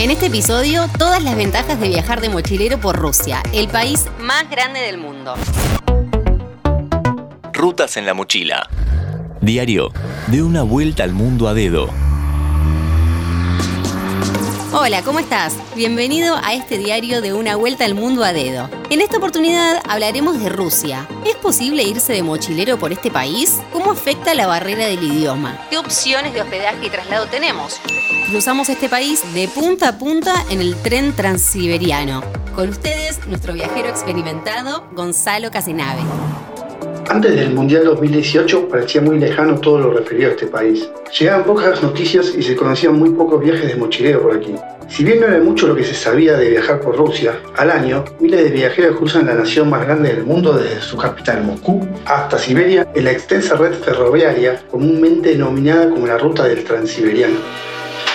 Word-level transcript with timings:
En 0.00 0.10
este 0.10 0.28
episodio, 0.28 0.86
todas 0.98 1.22
las 1.22 1.36
ventajas 1.36 1.78
de 1.78 1.90
viajar 1.90 2.22
de 2.22 2.30
mochilero 2.30 2.80
por 2.80 2.96
Rusia, 2.96 3.42
el 3.52 3.68
país 3.68 4.06
más 4.18 4.48
grande 4.48 4.80
del 4.80 4.96
mundo. 4.96 5.34
Rutas 7.52 7.98
en 7.98 8.06
la 8.06 8.14
mochila. 8.14 8.66
Diario 9.42 9.92
de 10.28 10.42
una 10.42 10.62
vuelta 10.62 11.04
al 11.04 11.12
mundo 11.12 11.48
a 11.48 11.52
dedo. 11.52 11.90
Hola, 14.72 15.02
¿cómo 15.02 15.18
estás? 15.18 15.56
Bienvenido 15.74 16.36
a 16.36 16.54
este 16.54 16.78
diario 16.78 17.20
de 17.20 17.32
una 17.32 17.56
vuelta 17.56 17.84
al 17.84 17.96
mundo 17.96 18.22
a 18.22 18.32
dedo. 18.32 18.70
En 18.88 19.00
esta 19.00 19.16
oportunidad 19.16 19.82
hablaremos 19.88 20.38
de 20.38 20.48
Rusia. 20.48 21.08
¿Es 21.26 21.34
posible 21.34 21.82
irse 21.82 22.12
de 22.12 22.22
mochilero 22.22 22.78
por 22.78 22.92
este 22.92 23.10
país? 23.10 23.60
¿Cómo 23.72 23.90
afecta 23.90 24.32
la 24.32 24.46
barrera 24.46 24.86
del 24.86 25.02
idioma? 25.02 25.58
¿Qué 25.70 25.78
opciones 25.78 26.34
de 26.34 26.42
hospedaje 26.42 26.86
y 26.86 26.90
traslado 26.90 27.26
tenemos? 27.26 27.80
Cruzamos 28.28 28.68
este 28.68 28.88
país 28.88 29.22
de 29.34 29.48
punta 29.48 29.88
a 29.88 29.98
punta 29.98 30.44
en 30.50 30.60
el 30.60 30.76
tren 30.76 31.16
transiberiano. 31.16 32.22
Con 32.54 32.68
ustedes, 32.68 33.26
nuestro 33.26 33.54
viajero 33.54 33.88
experimentado, 33.88 34.88
Gonzalo 34.92 35.50
Casenave. 35.50 36.02
Antes 37.10 37.34
del 37.34 37.50
Mundial 37.50 37.86
2018 37.86 38.68
parecía 38.68 39.00
muy 39.00 39.18
lejano 39.18 39.58
todo 39.58 39.80
lo 39.80 39.92
referido 39.92 40.28
a 40.28 40.30
este 40.30 40.46
país. 40.46 40.88
Llegaban 41.18 41.42
pocas 41.42 41.82
noticias 41.82 42.32
y 42.38 42.40
se 42.40 42.54
conocían 42.54 42.96
muy 43.00 43.10
pocos 43.10 43.42
viajes 43.42 43.66
de 43.66 43.74
mochilero 43.74 44.22
por 44.22 44.36
aquí. 44.36 44.54
Si 44.88 45.02
bien 45.02 45.18
no 45.18 45.26
era 45.26 45.40
mucho 45.40 45.66
lo 45.66 45.74
que 45.74 45.82
se 45.82 45.92
sabía 45.92 46.36
de 46.36 46.50
viajar 46.50 46.80
por 46.80 46.96
Rusia, 46.96 47.40
al 47.56 47.72
año 47.72 48.04
miles 48.20 48.44
de 48.44 48.50
viajeros 48.50 48.96
cruzan 48.96 49.26
la 49.26 49.34
nación 49.34 49.68
más 49.68 49.84
grande 49.84 50.14
del 50.14 50.24
mundo 50.24 50.52
desde 50.52 50.82
su 50.82 50.96
capital 50.96 51.42
Moscú 51.42 51.84
hasta 52.04 52.38
Siberia 52.38 52.86
en 52.94 53.02
la 53.02 53.10
extensa 53.10 53.56
red 53.56 53.72
ferroviaria 53.72 54.62
comúnmente 54.70 55.30
denominada 55.30 55.90
como 55.90 56.06
la 56.06 56.16
Ruta 56.16 56.44
del 56.44 56.62
Transiberiano. 56.62 57.38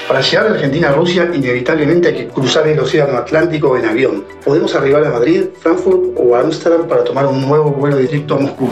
Para 0.08 0.22
llegar 0.22 0.46
de 0.50 0.54
Argentina 0.54 0.90
a 0.90 0.92
Rusia, 0.92 1.32
inevitablemente 1.34 2.10
hay 2.10 2.16
que 2.16 2.28
cruzar 2.28 2.68
el 2.68 2.80
Océano 2.80 3.18
Atlántico 3.18 3.76
en 3.76 3.86
avión. 3.86 4.24
Podemos 4.44 4.76
arribar 4.76 5.04
a 5.04 5.10
Madrid, 5.10 5.46
Frankfurt 5.60 6.16
o 6.16 6.36
Ámsterdam 6.36 6.88
para 6.88 7.04
tomar 7.04 7.26
un 7.26 7.42
nuevo 7.42 7.72
vuelo 7.72 7.98
directo 7.98 8.36
a 8.36 8.40
Moscú. 8.40 8.70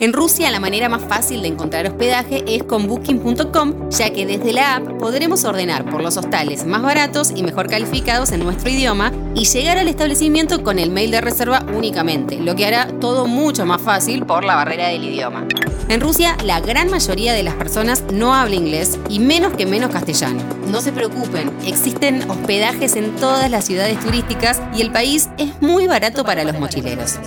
En 0.00 0.14
Rusia 0.14 0.50
la 0.50 0.60
manera 0.60 0.88
más 0.88 1.02
fácil 1.04 1.42
de 1.42 1.48
encontrar 1.48 1.86
hospedaje 1.86 2.42
es 2.46 2.62
con 2.64 2.86
booking.com, 2.86 3.90
ya 3.90 4.08
que 4.08 4.24
desde 4.24 4.54
la 4.54 4.76
app 4.76 4.98
podremos 4.98 5.44
ordenar 5.44 5.84
por 5.90 6.02
los 6.02 6.16
hostales 6.16 6.64
más 6.64 6.80
baratos 6.80 7.30
y 7.36 7.42
mejor 7.42 7.68
calificados 7.68 8.32
en 8.32 8.42
nuestro 8.42 8.70
idioma 8.70 9.12
y 9.34 9.44
llegar 9.44 9.76
al 9.76 9.88
establecimiento 9.88 10.62
con 10.62 10.78
el 10.78 10.90
mail 10.90 11.10
de 11.10 11.20
reserva 11.20 11.66
únicamente, 11.76 12.40
lo 12.40 12.56
que 12.56 12.64
hará 12.64 12.88
todo 12.98 13.26
mucho 13.26 13.66
más 13.66 13.82
fácil 13.82 14.24
por 14.24 14.42
la 14.42 14.54
barrera 14.54 14.88
del 14.88 15.04
idioma. 15.04 15.46
En 15.90 16.00
Rusia, 16.00 16.34
la 16.44 16.60
gran 16.60 16.88
mayoría 16.88 17.34
de 17.34 17.42
las 17.42 17.54
personas 17.56 18.02
no 18.10 18.34
habla 18.34 18.54
inglés 18.54 18.98
y 19.10 19.18
menos 19.18 19.52
que 19.52 19.66
menos 19.66 19.90
castellano. 19.90 20.42
No 20.68 20.80
se 20.80 20.92
preocupen, 20.92 21.52
existen 21.66 22.22
hospedajes 22.30 22.96
en 22.96 23.14
todas 23.16 23.50
las 23.50 23.66
ciudades 23.66 24.00
turísticas 24.00 24.62
y 24.74 24.80
el 24.80 24.92
país 24.92 25.28
es 25.36 25.60
muy 25.60 25.88
barato 25.88 26.24
para 26.24 26.44
los 26.44 26.58
mochileros. 26.58 27.18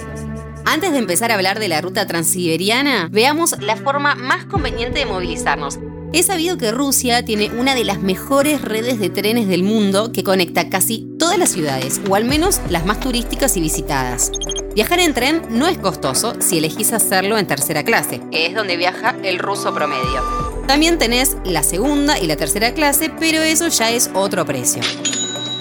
Antes 0.66 0.94
de 0.94 0.98
empezar 0.98 1.32
a 1.32 1.36
hablar 1.36 1.60
de 1.60 1.68
la 1.68 1.82
ruta 1.82 2.08
transiberiana, 2.08 3.10
veamos 3.12 3.60
la 3.60 3.76
forma 3.76 4.16
más 4.16 4.46
conveniente 4.46 5.00
de 5.00 5.06
movilizarnos. 5.06 5.78
He 6.14 6.24
sabido 6.24 6.58
que 6.58 6.72
Rusia 6.72 7.26
tiene 7.26 7.52
una 7.52 7.76
de 7.76 7.84
las 7.84 8.02
mejores 8.02 8.62
redes 8.62 9.00
de 9.00 9.10
trenes 9.10 9.48
del 9.48 9.64
mundo 9.64 10.12
que 10.12 10.24
conecta 10.24 10.70
casi 10.70 11.08
todas 11.20 11.38
las 11.38 11.50
ciudades, 11.50 12.00
o 12.08 12.16
al 12.16 12.24
menos 12.24 12.62
las 12.70 12.86
más 12.86 13.00
turísticas 13.00 13.58
y 13.58 13.62
visitadas. 13.62 14.32
Viajar 14.74 15.00
en 15.00 15.14
tren 15.14 15.42
no 15.50 15.68
es 15.68 15.78
costoso 15.78 16.34
si 16.40 16.60
elegís 16.60 16.94
hacerlo 16.94 17.38
en 17.38 17.48
tercera 17.48 17.84
clase, 17.84 18.22
que 18.32 18.46
es 18.46 18.56
donde 18.56 18.78
viaja 18.78 19.16
el 19.24 19.40
ruso 19.40 19.74
promedio. 19.74 20.64
También 20.68 20.98
tenés 20.98 21.36
la 21.44 21.62
segunda 21.62 22.18
y 22.20 22.28
la 22.28 22.38
tercera 22.38 22.74
clase, 22.74 23.12
pero 23.20 23.42
eso 23.42 23.68
ya 23.68 23.92
es 23.92 24.10
otro 24.14 24.46
precio. 24.46 24.82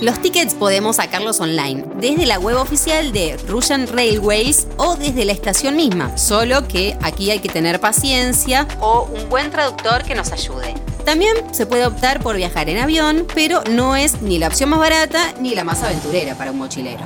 Los 0.02 0.20
tickets 0.20 0.54
podemos 0.54 0.96
sacarlos 0.96 1.38
online, 1.38 1.84
desde 2.00 2.26
la 2.26 2.40
web 2.40 2.56
oficial 2.56 3.12
de 3.12 3.36
Russian 3.46 3.86
Railways 3.86 4.66
o 4.76 4.96
desde 4.96 5.24
la 5.24 5.30
estación 5.30 5.76
misma, 5.76 6.18
solo 6.18 6.66
que 6.66 6.96
aquí 7.02 7.30
hay 7.30 7.38
que 7.38 7.48
tener 7.48 7.78
paciencia 7.78 8.66
o 8.80 9.04
un 9.04 9.28
buen 9.28 9.52
traductor 9.52 10.02
que 10.02 10.16
nos 10.16 10.32
ayude. 10.32 10.74
También 11.04 11.36
se 11.52 11.66
puede 11.66 11.86
optar 11.86 12.20
por 12.20 12.34
viajar 12.34 12.68
en 12.68 12.78
avión, 12.78 13.28
pero 13.32 13.62
no 13.70 13.94
es 13.94 14.20
ni 14.22 14.40
la 14.40 14.48
opción 14.48 14.70
más 14.70 14.80
barata 14.80 15.34
ni 15.40 15.54
la 15.54 15.62
más 15.62 15.84
aventurera 15.84 16.34
para 16.34 16.50
un 16.50 16.58
mochilero. 16.58 17.04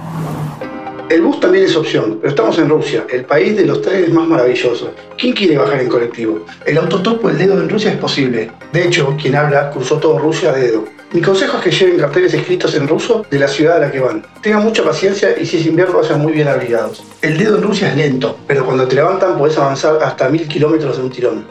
El 1.10 1.20
bus 1.20 1.38
también 1.38 1.66
es 1.66 1.76
opción, 1.76 2.16
pero 2.22 2.30
estamos 2.30 2.58
en 2.58 2.70
Rusia, 2.70 3.04
el 3.12 3.26
país 3.26 3.58
de 3.58 3.66
los 3.66 3.82
trenes 3.82 4.10
más 4.10 4.26
maravillosos. 4.26 4.88
¿Quién 5.18 5.34
quiere 5.34 5.58
bajar 5.58 5.80
en 5.80 5.88
colectivo? 5.88 6.46
El 6.64 6.78
autotopo 6.78 7.28
el 7.28 7.36
dedo 7.36 7.60
en 7.60 7.68
Rusia 7.68 7.92
es 7.92 7.98
posible. 7.98 8.50
De 8.72 8.86
hecho, 8.86 9.14
quien 9.20 9.36
habla 9.36 9.70
cruzó 9.70 9.98
todo 9.98 10.18
Rusia 10.18 10.48
a 10.48 10.52
dedo. 10.54 10.95
Mi 11.12 11.22
consejo 11.22 11.58
es 11.58 11.64
que 11.64 11.70
lleven 11.70 11.98
carteles 11.98 12.34
escritos 12.34 12.74
en 12.74 12.88
ruso 12.88 13.24
de 13.30 13.38
la 13.38 13.48
ciudad 13.48 13.76
a 13.76 13.80
la 13.80 13.92
que 13.92 14.00
van. 14.00 14.24
Tengan 14.42 14.64
mucha 14.64 14.82
paciencia 14.82 15.38
y 15.38 15.46
si 15.46 15.58
es 15.58 15.66
invierno 15.66 15.98
vayan 15.98 16.20
muy 16.20 16.32
bien 16.32 16.48
abrigados. 16.48 17.02
El 17.22 17.38
dedo 17.38 17.56
en 17.56 17.62
Rusia 17.62 17.90
es 17.90 17.96
lento, 17.96 18.38
pero 18.46 18.64
cuando 18.64 18.88
te 18.88 18.96
levantan 18.96 19.38
podés 19.38 19.56
avanzar 19.56 20.02
hasta 20.02 20.28
mil 20.28 20.46
kilómetros 20.48 20.96
de 20.96 21.02
un 21.02 21.10
tirón. 21.10 21.46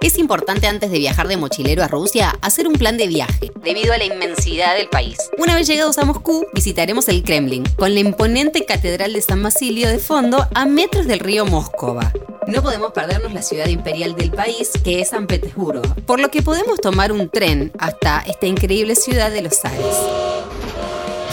Es 0.00 0.18
importante 0.18 0.66
antes 0.66 0.90
de 0.90 0.98
viajar 0.98 1.26
de 1.26 1.36
mochilero 1.36 1.82
a 1.82 1.88
Rusia 1.88 2.36
hacer 2.42 2.68
un 2.68 2.74
plan 2.74 2.96
de 2.96 3.06
viaje, 3.06 3.50
debido 3.62 3.92
a 3.92 3.98
la 3.98 4.04
inmensidad 4.04 4.76
del 4.76 4.88
país. 4.88 5.16
Una 5.38 5.54
vez 5.56 5.66
llegados 5.66 5.98
a 5.98 6.04
Moscú, 6.04 6.46
visitaremos 6.52 7.08
el 7.08 7.22
Kremlin, 7.22 7.64
con 7.76 7.94
la 7.94 8.00
imponente 8.00 8.64
Catedral 8.64 9.14
de 9.14 9.22
San 9.22 9.42
Basilio 9.42 9.88
de 9.88 9.98
fondo 9.98 10.46
a 10.54 10.66
metros 10.66 11.06
del 11.06 11.20
río 11.20 11.46
Moscova. 11.46 12.12
No 12.46 12.62
podemos 12.62 12.92
perdernos 12.92 13.34
la 13.34 13.42
ciudad 13.42 13.66
imperial 13.66 14.14
del 14.14 14.30
país, 14.30 14.70
que 14.84 15.00
es 15.00 15.08
San 15.08 15.26
Petersburgo, 15.26 15.82
por 16.06 16.20
lo 16.20 16.30
que 16.30 16.42
podemos 16.42 16.80
tomar 16.80 17.10
un 17.10 17.28
tren 17.28 17.72
hasta 17.78 18.20
esta 18.20 18.46
increíble 18.46 18.94
ciudad 18.94 19.32
de 19.32 19.42
los 19.42 19.64
Ares. 19.64 19.96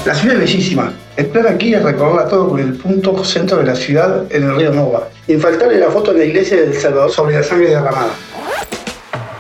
La 0.06 0.16
ciudad 0.16 0.38
es 0.38 0.42
bellísima. 0.42 0.92
El 1.16 1.28
plan 1.28 1.46
aquí 1.48 1.76
es 1.76 1.84
recorrerla 1.84 2.28
todo 2.28 2.50
con 2.50 2.60
el 2.60 2.74
punto 2.74 3.24
centro 3.24 3.58
de 3.58 3.66
la 3.66 3.76
ciudad 3.76 4.26
en 4.32 4.44
el 4.44 4.56
río 4.56 4.74
Nova. 4.74 5.08
Infaltable 5.28 5.78
la 5.78 5.92
foto 5.92 6.12
en 6.12 6.18
la 6.18 6.26
iglesia 6.26 6.60
del 6.60 6.74
Salvador 6.74 7.12
sobre 7.12 7.36
la 7.36 7.44
sangre 7.44 7.70
derramada. 7.70 8.16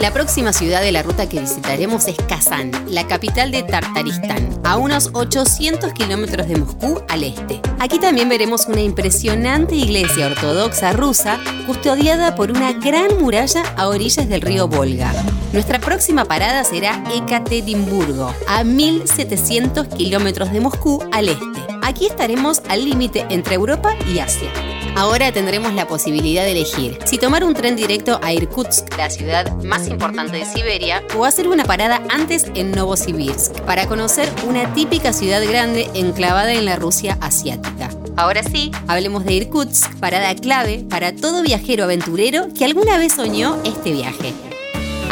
La 0.03 0.11
próxima 0.11 0.51
ciudad 0.51 0.81
de 0.81 0.91
la 0.91 1.01
ruta 1.01 1.29
que 1.29 1.39
visitaremos 1.39 2.09
es 2.09 2.17
Kazán, 2.27 2.71
la 2.89 3.07
capital 3.07 3.51
de 3.51 3.63
Tartaristán, 3.63 4.49
a 4.65 4.75
unos 4.75 5.09
800 5.13 5.93
kilómetros 5.93 6.45
de 6.49 6.57
Moscú 6.57 7.01
al 7.07 7.23
este. 7.23 7.61
Aquí 7.79 7.99
también 7.99 8.27
veremos 8.27 8.65
una 8.67 8.81
impresionante 8.81 9.75
iglesia 9.75 10.27
ortodoxa 10.27 10.91
rusa 10.91 11.39
custodiada 11.65 12.35
por 12.35 12.51
una 12.51 12.73
gran 12.73 13.17
muralla 13.17 13.63
a 13.77 13.87
orillas 13.87 14.27
del 14.27 14.41
río 14.41 14.67
Volga. 14.67 15.13
Nuestra 15.53 15.79
próxima 15.79 16.25
parada 16.25 16.65
será 16.65 17.01
Ekaterimburgo, 17.15 18.35
a 18.45 18.65
1700 18.65 19.87
kilómetros 19.87 20.51
de 20.51 20.59
Moscú 20.59 21.01
al 21.13 21.29
este. 21.29 21.61
Aquí 21.81 22.07
estaremos 22.07 22.61
al 22.67 22.83
límite 22.83 23.25
entre 23.29 23.55
Europa 23.55 23.95
y 24.13 24.19
Asia. 24.19 24.51
Ahora 24.95 25.31
tendremos 25.31 25.73
la 25.73 25.87
posibilidad 25.87 26.43
de 26.43 26.51
elegir 26.51 26.99
si 27.05 27.17
tomar 27.17 27.43
un 27.43 27.55
tren 27.55 27.75
directo 27.75 28.19
a 28.21 28.31
Irkutsk, 28.31 28.95
la 28.95 29.09
ciudad 29.09 29.51
más 29.63 29.87
importante 29.87 30.37
de 30.37 30.45
Siberia, 30.45 31.03
o 31.17 31.25
hacer 31.25 31.47
una 31.47 31.65
parada 31.65 32.01
antes 32.09 32.45
en 32.53 32.71
Novosibirsk, 32.71 33.59
para 33.61 33.87
conocer 33.87 34.29
una 34.47 34.71
típica 34.73 35.11
ciudad 35.11 35.43
grande 35.43 35.89
enclavada 35.95 36.53
en 36.53 36.65
la 36.65 36.75
Rusia 36.75 37.17
asiática. 37.21 37.89
Ahora 38.15 38.43
sí, 38.43 38.71
hablemos 38.87 39.25
de 39.25 39.33
Irkutsk, 39.33 39.95
parada 39.95 40.35
clave 40.35 40.85
para 40.87 41.15
todo 41.15 41.41
viajero 41.41 41.85
aventurero 41.85 42.47
que 42.55 42.65
alguna 42.65 42.99
vez 42.99 43.13
soñó 43.13 43.57
este 43.63 43.91
viaje 43.91 44.33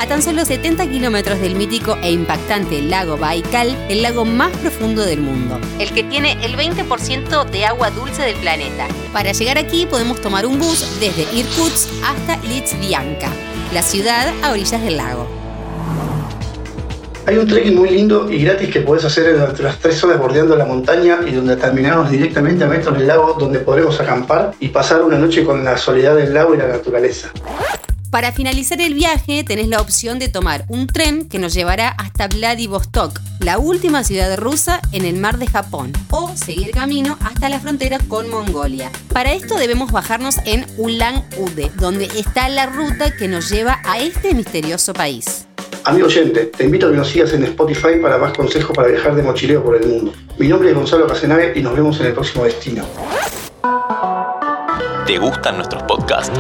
a 0.02 0.08
tan 0.08 0.24
solo 0.24 0.44
70 0.44 0.90
kilómetros 0.90 1.40
del 1.42 1.54
mítico 1.54 1.96
e 2.02 2.12
impactante 2.12 2.82
lago 2.82 3.18
Baikal, 3.18 3.78
el 3.88 4.02
lago 4.02 4.26
más 4.26 4.50
profundo 4.58 5.06
del 5.06 5.22
mundo, 5.22 5.60
el 5.78 5.92
que 5.92 6.02
tiene 6.02 6.44
el 6.44 6.58
20% 6.58 7.46
de 7.46 7.66
agua 7.68 7.92
dulce 7.92 8.24
del 8.24 8.36
planeta. 8.38 8.88
Para 9.14 9.32
llegar 9.32 9.60
aquí 9.60 9.86
podemos 9.86 10.20
tomar 10.20 10.48
un 10.48 10.58
bus 10.58 11.00
desde 11.00 11.22
Irkutsk 11.38 11.88
hasta 12.04 12.38
Litsvianka, 12.48 13.30
la 13.76 13.84
ciudad 13.84 14.34
a 14.42 14.50
orillas 14.50 14.82
del 14.82 14.98
lago. 14.98 15.28
Hay 17.28 17.38
un 17.38 17.46
trekking 17.46 17.76
muy 17.76 17.92
lindo 17.92 18.32
y 18.32 18.44
gratis 18.44 18.72
que 18.72 18.82
puedes 18.82 19.06
hacer 19.06 19.32
durante 19.38 19.62
las 19.62 19.78
tres 19.78 20.04
horas 20.04 20.18
bordeando 20.18 20.56
la 20.56 20.66
montaña 20.66 21.20
y 21.28 21.34
donde 21.34 21.56
terminamos 21.58 22.10
directamente 22.10 22.64
a 22.64 22.68
metros 22.68 22.98
del 22.98 23.06
lago 23.06 23.36
donde 23.40 23.60
podremos 23.60 24.02
acampar 24.02 24.54
y 24.60 24.70
pasar 24.70 25.04
una 25.04 25.20
noche 25.20 25.46
con 25.46 25.64
la 25.64 25.78
soledad 25.78 26.16
del 26.16 26.34
lago 26.34 26.56
y 26.56 26.58
la 26.58 26.68
naturaleza. 26.68 27.32
Para 28.12 28.34
finalizar 28.34 28.82
el 28.82 28.94
viaje 28.94 29.46
tenés 29.46 29.70
la 29.70 29.80
opción 29.80 30.20
de 30.20 30.28
tomar 30.28 30.66
un 30.68 30.86
tren 30.86 31.30
que 31.30 31.40
nos 31.40 31.54
llevará 31.54 31.88
hasta 31.88 32.28
Vladivostok, 32.28 33.18
la 33.40 33.58
última 33.58 34.04
ciudad 34.04 34.38
rusa 34.38 34.82
en 34.92 35.06
el 35.06 35.16
mar 35.16 35.38
de 35.38 35.48
Japón, 35.48 35.94
o 36.10 36.36
seguir 36.36 36.72
camino 36.72 37.18
hasta 37.24 37.48
la 37.48 37.62
frontera 37.62 38.00
con 38.10 38.30
Mongolia. 38.30 38.92
Para 39.14 39.32
esto 39.32 39.56
debemos 39.56 39.94
bajarnos 39.94 40.40
en 40.44 40.66
Ulan 40.76 41.24
Ude, 41.38 41.72
donde 41.78 42.06
está 42.18 42.50
la 42.50 42.66
ruta 42.66 43.16
que 43.16 43.30
nos 43.30 43.50
lleva 43.50 43.80
a 43.86 44.00
este 44.00 44.34
misterioso 44.34 44.92
país. 44.92 45.48
Amigo 45.86 46.08
oyente, 46.08 46.48
te 46.48 46.66
invito 46.66 46.88
a 46.88 46.92
que 46.92 46.98
nos 46.98 47.08
sigas 47.08 47.32
en 47.32 47.46
Spotify 47.46 47.96
para 48.02 48.18
más 48.18 48.34
consejos 48.34 48.76
para 48.76 48.90
viajar 48.90 49.16
de 49.16 49.24
mochileo 49.24 49.64
por 49.64 49.78
el 49.78 49.88
mundo. 49.88 50.14
Mi 50.38 50.50
nombre 50.50 50.70
es 50.70 50.76
Gonzalo 50.76 51.08
Casenave 51.08 51.54
y 51.56 51.62
nos 51.62 51.74
vemos 51.74 51.98
en 52.02 52.08
el 52.08 52.14
próximo 52.14 52.44
destino. 52.44 52.86
¿Te 55.08 55.18
gustan 55.18 55.56
nuestros 55.56 55.82
podcasts? 55.84 56.38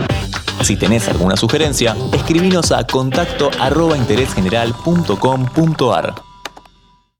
Si 0.61 0.75
tenés 0.75 1.07
alguna 1.07 1.37
sugerencia, 1.37 1.95
escribinos 2.13 2.71
a 2.71 2.85
contacto 2.85 3.49
arroba. 3.59 3.95